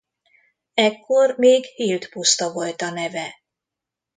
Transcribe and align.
Ekkor 0.73 1.37
még 1.37 1.65
Hild-puszta 1.65 2.51
volt 2.51 2.81
a 2.81 2.89
neve. 2.91 3.33